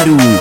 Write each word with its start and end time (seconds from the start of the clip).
DJ 0.00 0.39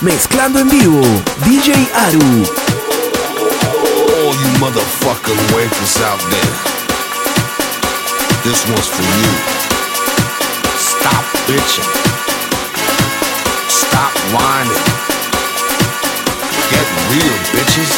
Mezclando 0.00 0.60
en 0.60 0.68
vivo, 0.68 1.00
DJ 1.44 1.72
Aru. 1.92 2.44
All 4.20 4.32
you 4.32 4.50
motherfucking 4.60 5.40
wankers 5.52 6.00
out 6.02 6.20
there. 6.30 6.54
This 8.44 8.64
one's 8.68 8.86
for 8.86 9.02
you. 9.02 9.32
Stop 10.78 11.24
bitching. 11.48 11.90
Stop 13.68 14.12
whining. 14.32 14.84
Get 16.70 16.86
real, 17.10 17.36
bitches. 17.52 17.92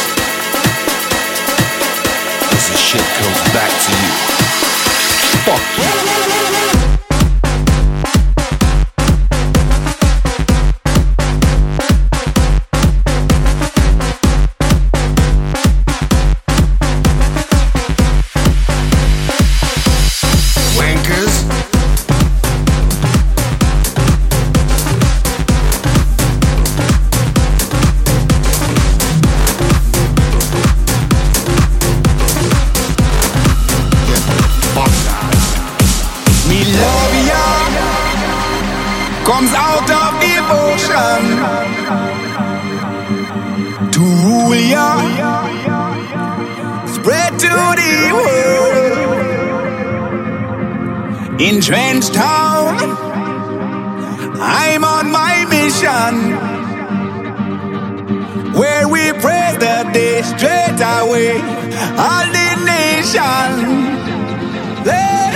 This 2.49 2.79
shit 2.79 3.05
comes 3.19 3.41
back 3.53 3.69
to 3.69 3.91
you. 4.01 4.11
Fuck 5.45 5.61
you. 5.77 6.60
in 51.51 51.57
Trenchtown. 51.57 52.77
I'm 54.39 54.83
on 54.85 55.11
my 55.11 55.35
mission 55.55 56.11
where 58.53 58.87
we 58.87 59.11
pray 59.19 59.57
the 59.59 59.89
day 59.91 60.21
straight 60.21 60.79
away. 60.79 61.35
All 62.05 62.25
the 62.37 62.49
nation, 62.63 63.47
let, 64.85 65.31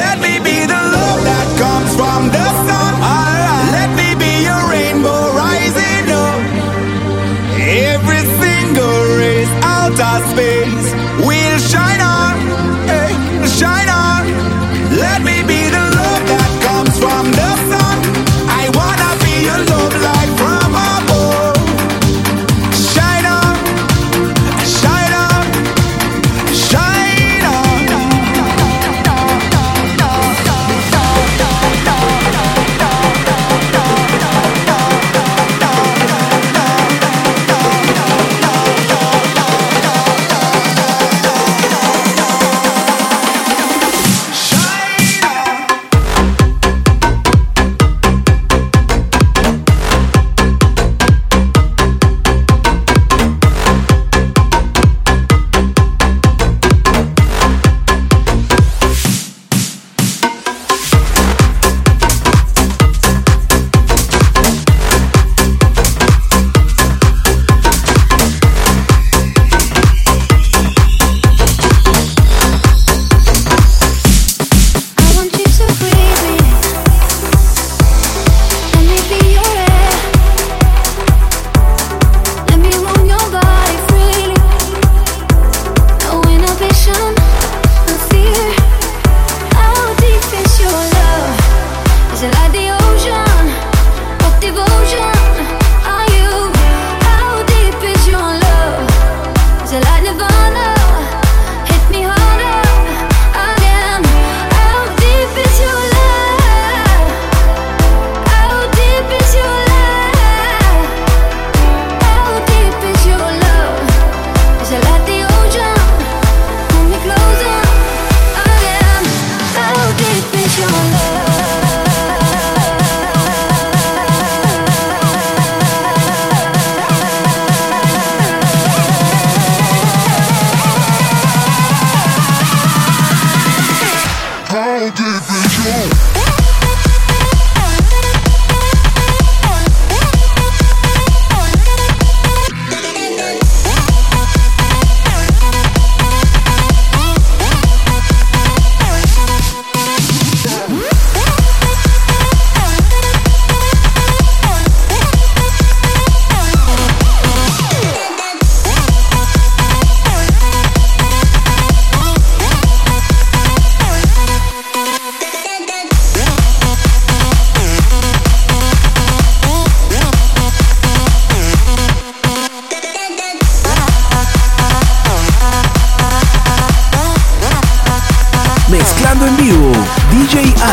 let 0.00 0.16
me 0.18 0.34
be 0.48 0.58
the 0.66 0.82
love 0.96 1.20
that 1.30 1.48
comes 1.62 1.92
from 1.94 2.20
the 2.34 2.46
sun. 2.66 2.92
Right. 2.98 3.70
Let 3.76 3.90
me 4.00 4.08
be 4.24 4.32
your 4.48 4.62
rainbow 4.74 5.22
rising 5.38 6.06
up. 6.10 6.40
Every 7.94 8.24
single 8.42 8.98
race 9.22 9.54
out 9.62 9.98
of 10.10 10.30
space. 10.32 10.99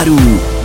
Caruaru. 0.08 0.57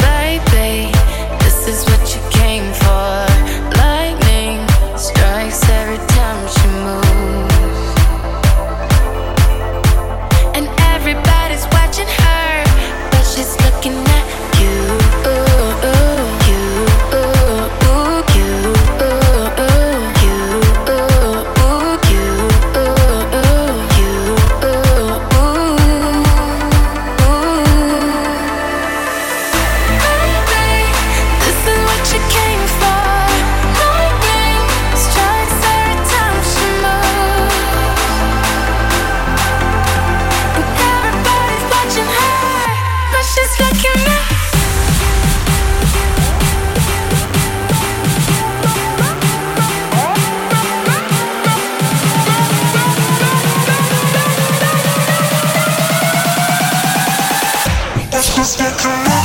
just 58.43 58.59
get 58.59 58.77
to 58.77 59.22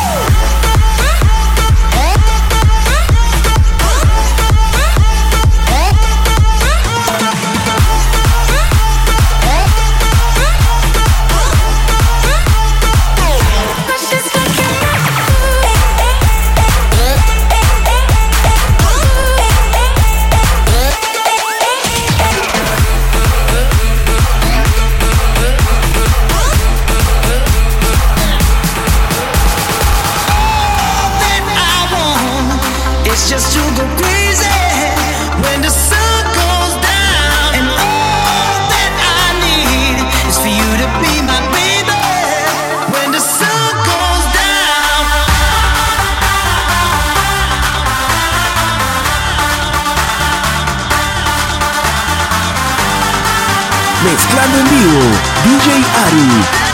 mezclando 54.27 54.59
en 54.59 54.69
vivo 54.69 54.99
DJ 55.43 55.85
Ari. 56.05 56.66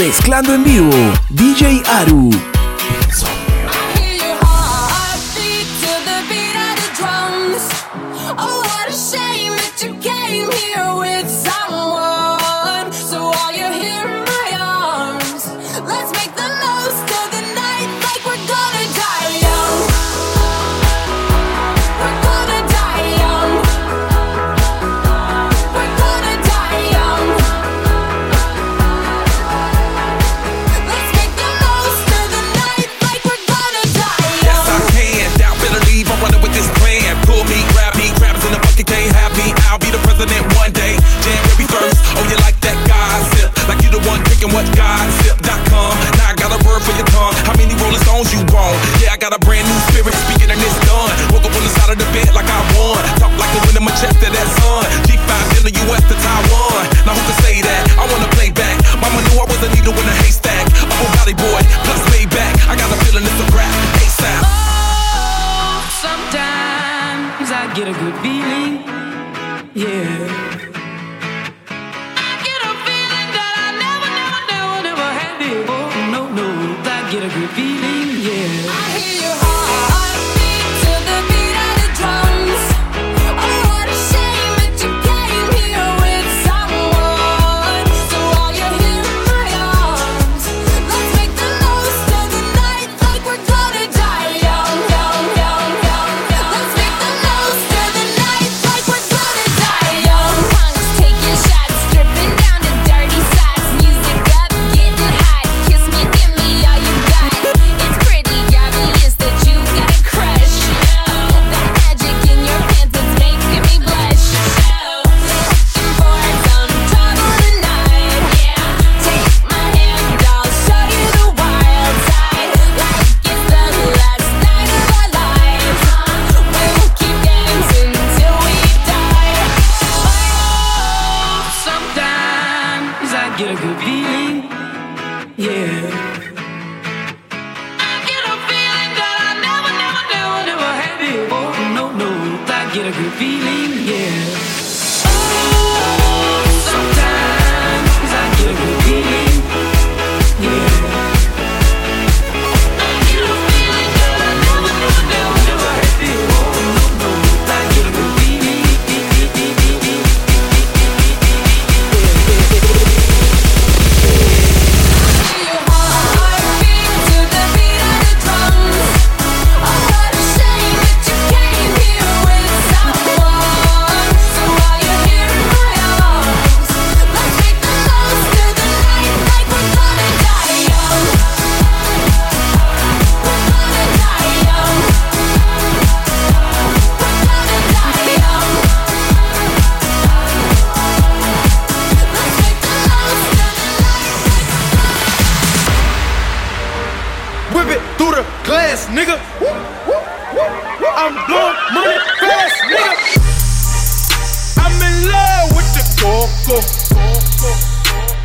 Mezclando 0.00 0.54
en 0.54 0.64
vivo, 0.64 0.90
DJ 1.28 1.82
Aru. 1.86 2.49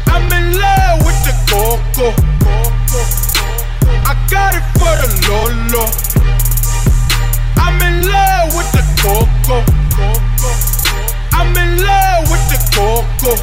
I'm 0.07 0.31
in 0.31 0.57
love 0.59 1.05
with 1.05 1.19
the 1.25 1.33
coco. 1.49 2.07
I 4.05 4.13
got 4.29 4.55
it 4.55 4.65
for 4.77 4.93
the 5.01 5.09
Lolo. 5.27 5.85
I'm 7.57 7.81
in 7.81 7.95
love 8.07 8.55
with 8.55 8.71
the 8.71 8.83
coco. 9.01 9.63
I'm 11.33 11.55
in 11.57 11.83
love 11.83 12.29
with 12.29 12.45
the 12.51 12.59
coco. 12.75 13.33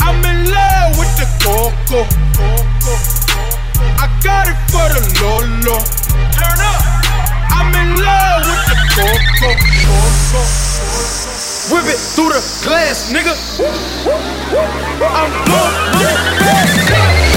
I'm 0.00 0.24
in 0.24 0.50
love 0.50 0.98
with 0.98 1.12
the 1.16 1.26
coco. 1.42 2.00
I 3.98 4.06
got 4.22 4.48
it 4.48 4.58
for 4.72 4.88
the 4.94 5.02
Lolo. 5.20 5.78
Turn 6.32 6.60
up. 6.60 6.82
I'm 7.50 7.74
in 7.74 7.90
love 8.02 8.42
with 8.46 8.62
the 8.68 8.76
coco. 8.94 9.50
Whip 11.70 11.84
it 11.84 11.98
through 11.98 12.30
the 12.30 12.40
glass, 12.64 13.12
nigga. 13.12 13.34
I'm 15.04 15.44
blowing 15.44 17.27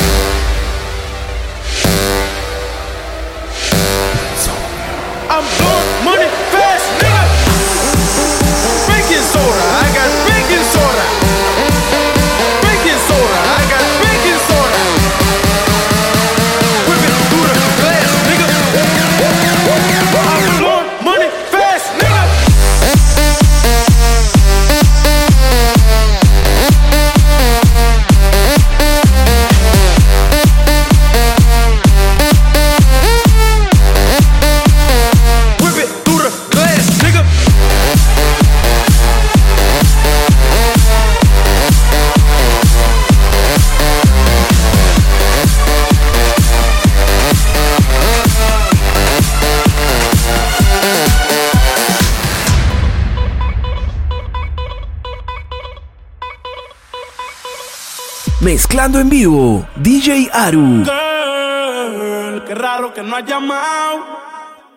Mezclando 58.71 59.01
en 59.01 59.09
vivo, 59.09 59.67
DJ 59.75 60.29
Aru. 60.31 60.85
Girl, 60.85 62.41
qué 62.45 62.55
raro 62.55 62.93
que 62.93 63.03
no 63.03 63.17
has 63.17 63.25
llamado. 63.25 63.99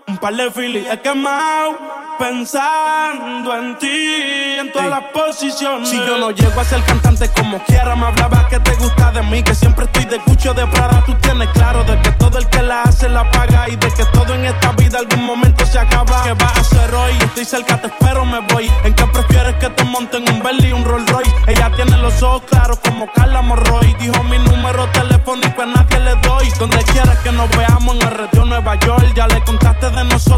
Un 0.08 0.18
par 0.18 0.34
de 0.34 0.50
filis 0.50 0.84
he 0.90 1.00
quemado. 1.00 1.78
Pensando 2.18 3.56
en 3.56 3.78
ti, 3.78 4.56
en 4.58 4.72
todas 4.72 4.90
las 4.90 5.04
posiciones. 5.12 5.88
Si 5.88 5.96
yo 5.96 6.18
no 6.18 6.32
llego 6.32 6.60
a 6.60 6.64
ser 6.64 6.82
cantante 6.82 7.30
como 7.36 7.62
quiera, 7.62 7.94
me 7.94 8.06
hablaba 8.06 8.48
que 8.48 8.58
te 8.58 8.74
gusta 8.74 9.12
de 9.12 9.22
mí. 9.22 9.44
Que 9.44 9.54
siempre 9.54 9.84
estoy 9.84 10.06
de 10.06 10.18
cucho 10.18 10.52
de 10.54 10.66
Prada. 10.66 10.83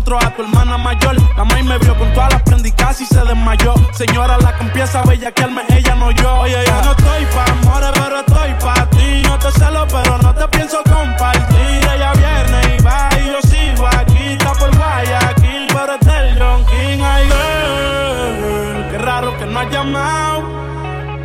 Nosotros 0.06 0.24
a 0.24 0.36
tu 0.36 0.42
hermana 0.42 0.78
mayor. 0.78 1.16
La 1.36 1.44
maíz 1.44 1.64
me 1.64 1.78
vio 1.78 1.96
con 1.96 2.12
todas 2.12 2.32
las 2.32 2.42
prendicas 2.42 3.00
y 3.00 3.06
se 3.06 3.20
desmayó. 3.24 3.74
Señora, 3.92 4.38
la 4.38 4.56
que 4.56 4.64
empieza 4.64 5.00
a 5.00 5.04
bellaquearme, 5.04 5.62
ella 5.70 5.94
no 5.96 6.10
yo. 6.12 6.34
Oye, 6.40 6.64
yo 6.66 6.82
no 6.82 6.90
estoy 6.92 7.24
pa' 7.34 7.52
amores, 7.52 7.90
pero 7.94 8.20
estoy 8.20 8.54
pa' 8.60 8.90
ti. 8.90 9.22
No 9.24 9.38
te 9.38 9.50
celo, 9.52 9.86
pero 9.88 10.18
no 10.18 10.34
te 10.34 10.48
pienso 10.48 10.82
compartir. 10.84 11.80
Ella 11.94 12.12
viene 12.12 12.76
y 12.78 12.82
va 12.82 13.08
y 13.20 13.26
yo 13.26 13.40
sigo 13.42 13.86
aquí. 13.86 14.32
Está 14.32 14.52
por 14.52 14.76
Guayaquil, 14.76 15.66
pero 15.68 15.94
es 15.94 16.00
del 16.00 16.38
John 16.38 16.64
King. 16.66 17.02
Ay, 17.02 17.26
girl, 17.26 18.90
qué 18.90 18.98
raro 18.98 19.36
que 19.38 19.46
no 19.46 19.60
has 19.60 19.70
llamado. 19.70 20.40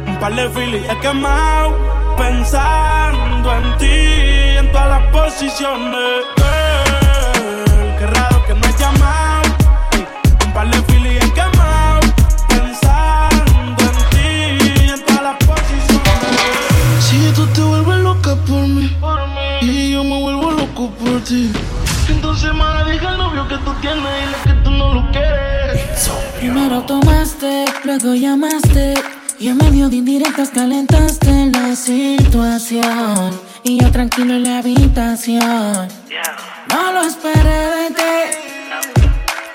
Un 0.07 0.17
par 0.19 0.33
de 0.33 0.49
filis 0.49 0.83
he 0.89 0.97
quemado. 0.99 1.77
Pensando 2.17 3.55
en 3.55 3.77
ti, 3.77 4.57
en 4.57 4.71
todas 4.71 4.89
las 4.89 5.03
posiciones. 5.11 6.40
Luego 28.11 28.15
llamaste 28.15 28.93
y 29.39 29.47
en 29.47 29.57
medio 29.57 29.89
de 29.89 29.97
indirectas 29.97 30.49
calentaste 30.49 31.49
la 31.51 31.75
situación 31.75 33.39
y 33.63 33.79
yo 33.79 33.91
tranquilo 33.91 34.33
en 34.33 34.43
la 34.43 34.59
habitación. 34.59 35.87
No 36.69 36.93
lo 36.93 37.01
esperé 37.03 37.59
de 37.77 37.87
ti, 37.95 38.13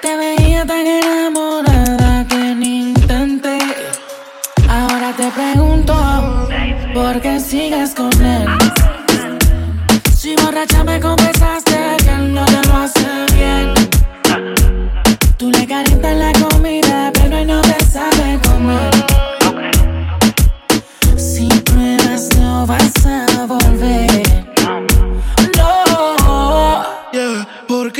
te 0.00 0.16
veía 0.16 0.64
tan 0.64 0.86
enamorada 0.86 2.26
que 2.28 2.54
ni 2.54 2.90
intenté. 2.90 3.58
Ahora 4.68 5.12
te 5.16 5.28
pregunto, 5.30 6.48
¿por 6.94 7.20
qué 7.20 7.40
sigues 7.40 7.94
con 7.94 8.12
él? 8.24 8.46
Si 10.16 10.34
borracha 10.36 10.82
me 10.82 10.98
confesaste 11.00 11.65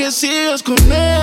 porque 0.07 0.11
sigues 0.11 0.63
con 0.63 0.91
él. 0.91 1.16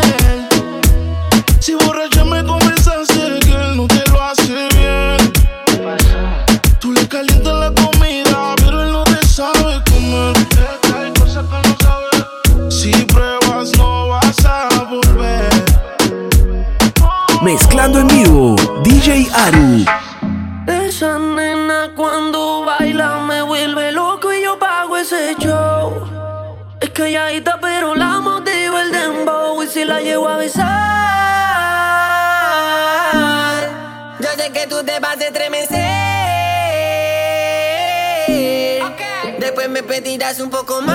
Me 39.74 39.82
pedirás 39.82 40.38
un 40.38 40.50
poco 40.50 40.80
más. 40.82 40.94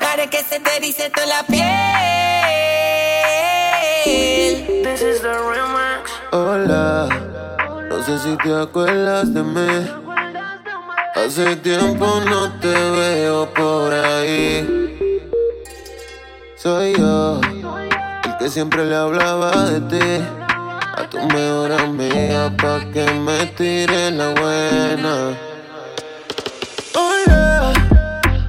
Haré 0.00 0.30
que 0.30 0.42
se 0.42 0.58
te 0.60 0.80
dice 0.80 1.10
toda 1.10 1.26
la 1.26 1.42
piel. 1.42 1.60
This 4.82 5.02
is 5.02 5.20
the 5.20 5.34
remix. 5.34 6.10
Hola, 6.32 7.06
no 7.90 8.02
sé 8.02 8.18
si 8.18 8.34
te 8.38 8.54
acuerdas 8.62 9.34
de 9.34 9.42
mí. 9.42 9.90
Hace 11.14 11.56
tiempo 11.56 12.06
no 12.24 12.58
te 12.58 12.72
veo 12.72 13.52
por 13.52 13.92
ahí. 13.92 14.66
Soy 16.56 16.94
yo, 16.96 17.42
el 18.24 18.36
que 18.38 18.48
siempre 18.48 18.86
le 18.86 18.96
hablaba 18.96 19.50
de 19.66 19.80
ti. 19.82 20.39
Tu 21.10 21.18
mejor 21.18 21.72
amiga 21.72 22.52
pa' 22.56 22.78
que 22.92 23.04
me 23.26 23.44
tire 23.56 24.12
la 24.12 24.28
buena. 24.28 25.36
Hola, 26.94 27.72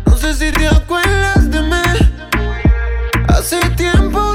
no 0.05 0.15
sé 0.15 0.35
si 0.35 0.51
te 0.51 0.67
acuerdas 0.67 1.49
de 1.49 1.59
mí. 1.59 1.81
Hace 3.29 3.59
tiempo 3.71 4.30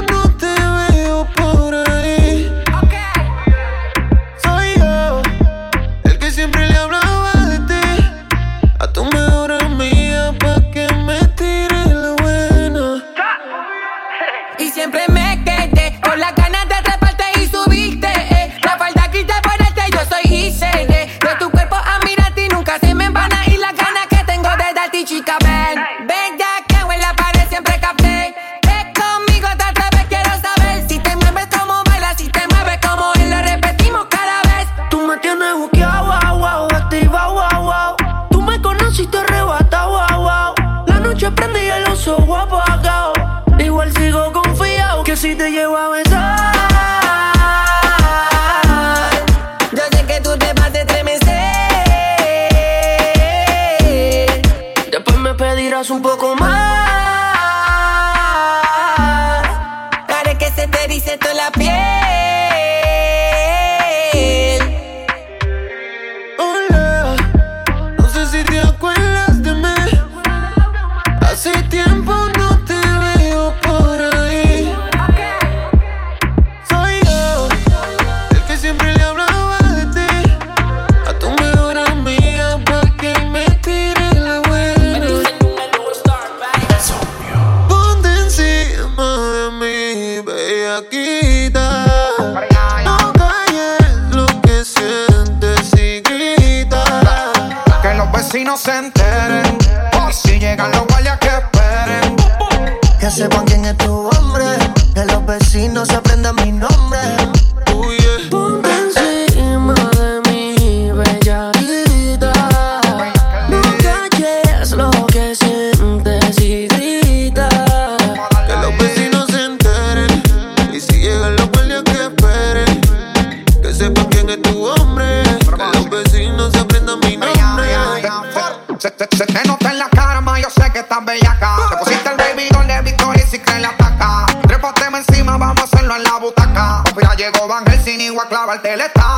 estás 130.97 131.05
bellaca. 131.05 131.55
Te 131.69 131.77
pusiste 131.77 132.09
el 132.09 132.17
baby 132.17 132.49
doll 132.51 132.67
de 132.67 132.81
Victoria 132.81 133.23
y 133.31 133.39
creen 133.39 133.61
la 133.61 133.69
ataca. 133.69 134.25
Trépateme 134.47 134.99
encima, 134.99 135.37
vamos 135.37 135.61
a 135.61 135.63
hacerlo 135.63 135.95
en 135.95 136.03
la 136.03 136.17
butaca. 136.17 136.83
Papi, 136.83 137.01
ya 137.01 137.15
llegó 137.15 137.47
Van 137.47 137.65
Helsing 137.65 138.01
y 138.01 138.09
voy 138.09 138.19
a 138.25 138.29
clavarte 138.29 138.77
la 138.77 138.85
estaca. 138.85 139.16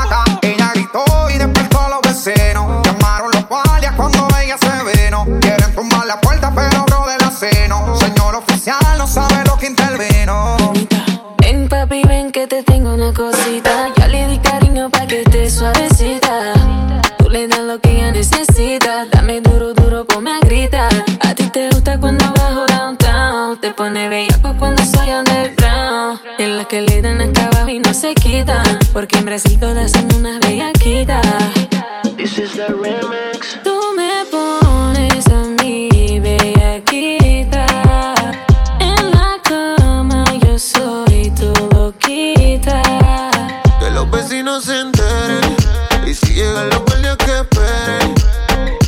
Y 46.05 46.13
si 46.13 46.33
llegan 46.33 46.69
los 46.69 46.79
guardias 46.85 47.17
que 47.17 47.39
esperen. 47.39 48.15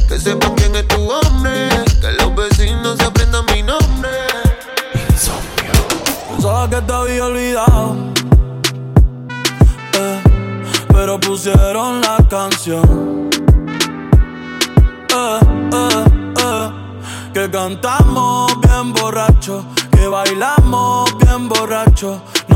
Que 0.07 0.19
sepan 0.19 0.53
quién 0.55 0.75
es 0.75 0.87
tu 0.87 1.09
hombre. 1.11 1.69
Que 2.01 2.11
los 2.13 2.35
vecinos 2.35 2.99
aprendan 3.01 3.45
mi 3.53 3.61
nombre. 3.63 4.09
Pensaba 6.29 6.69
que 6.69 6.81
te 6.81 6.93
había 6.93 7.25
olvidado. 7.25 7.95
eh, 9.93 10.21
pero 10.91 11.19
pusieron 11.19 12.01
la 12.01 12.17
canción. 12.29 13.29
Eh, 15.13 15.39
eh, 15.73 16.69
que 17.33 17.49
cantamos 17.51 18.59
bien 18.61 18.93
borracho. 18.93 19.63
Que 19.91 20.07
bailamos 20.07 21.15
bien 21.19 21.47
borracho. 21.47 22.21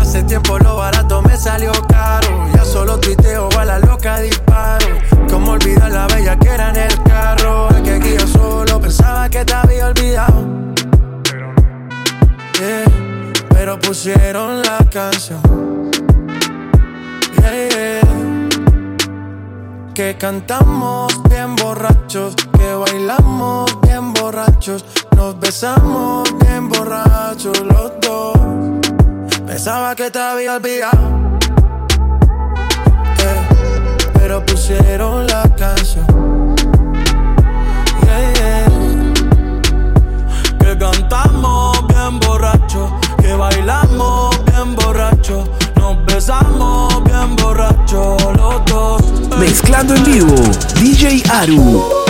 Hace 0.00 0.22
tiempo 0.22 0.58
lo 0.58 0.76
barato 0.76 1.22
me 1.22 1.36
salió 1.36 1.72
caro. 1.88 2.46
Ya 2.54 2.64
solo 2.64 2.98
tuiteo 2.98 3.48
a 3.58 3.64
la 3.64 3.78
loca 3.78 4.20
disparo. 4.20 4.86
Como 5.28 5.52
olvidar 5.52 5.90
la 5.90 6.06
bella 6.06 6.36
que 6.38 6.48
era 6.48 6.70
en 6.70 6.76
el 6.76 7.02
carro. 7.02 7.68
Es 7.70 7.82
que 7.82 7.90
aquí 7.92 8.14
yo 8.18 8.26
solo 8.26 8.80
pensaba 8.80 9.28
que 9.28 9.44
te 9.44 9.52
había 9.52 9.86
olvidado. 9.88 10.46
Yeah, 12.58 12.84
pero 13.50 13.78
pusieron 13.78 14.62
la 14.62 14.78
canción. 14.90 15.40
Yeah. 17.40 18.06
Que 19.96 20.14
cantamos 20.18 21.22
bien 21.30 21.56
borrachos, 21.56 22.34
que 22.58 22.74
bailamos 22.74 23.80
bien 23.80 24.12
borrachos, 24.12 24.84
nos 25.16 25.40
besamos 25.40 26.28
bien 26.38 26.68
borrachos 26.68 27.60
los 27.62 27.92
dos. 28.02 28.75
Pensaba 29.46 29.94
que 29.94 30.10
te 30.10 30.18
había 30.18 30.56
olvidado, 30.56 31.38
eh, 33.18 34.10
pero 34.14 34.44
pusieron 34.44 35.26
la 35.26 35.44
canción. 35.56 36.04
Yeah, 38.04 38.32
yeah. 38.34 38.66
Que 40.58 40.76
cantamos 40.76 41.86
bien 41.86 42.18
borracho, 42.20 42.98
que 43.22 43.34
bailamos 43.34 44.44
bien 44.46 44.74
borracho, 44.74 45.44
nos 45.76 46.04
besamos 46.06 47.04
bien 47.04 47.36
borracho 47.36 48.16
los 48.36 48.64
dos. 48.66 49.02
Mezclando 49.38 49.94
en 49.94 50.04
vivo, 50.04 50.34
DJ 50.80 51.22
Aru. 51.30 52.05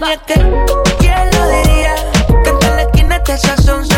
es 0.00 0.18
que, 0.26 0.34
¿quién 0.98 1.30
lo 1.32 1.48
diría? 1.48 1.94
Que 2.42 2.50
en 2.50 2.76
la 2.76 2.82
esquina 2.82 3.16
este 3.16 3.36
sazón 3.36 3.91